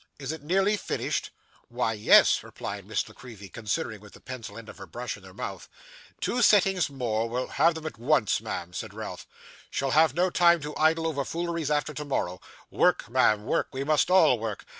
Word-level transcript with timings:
Is 0.17 0.31
it 0.31 0.41
nearly 0.41 0.77
finished?' 0.77 1.29
'Why, 1.67 1.93
yes,' 1.93 2.41
replied 2.41 2.87
Miss 2.87 3.07
La 3.07 3.13
Creevy, 3.13 3.49
considering 3.49 4.01
with 4.01 4.13
the 4.13 4.19
pencil 4.19 4.57
end 4.57 4.67
of 4.67 4.79
her 4.79 4.87
brush 4.87 5.15
in 5.15 5.21
her 5.21 5.31
mouth. 5.31 5.69
'Two 6.19 6.41
sittings 6.41 6.89
more 6.89 7.29
will' 7.29 7.45
'Have 7.59 7.75
them 7.75 7.85
at 7.85 7.99
once, 7.99 8.41
ma'am,' 8.41 8.73
said 8.73 8.95
Ralph. 8.95 9.27
'She'll 9.69 9.91
have 9.91 10.15
no 10.15 10.31
time 10.31 10.59
to 10.61 10.75
idle 10.75 11.05
over 11.05 11.23
fooleries 11.23 11.69
after 11.69 11.93
tomorrow. 11.93 12.41
Work, 12.71 13.11
ma'am, 13.11 13.43
work; 13.45 13.67
we 13.73 13.83
must 13.83 14.09
all 14.09 14.39
work. 14.39 14.65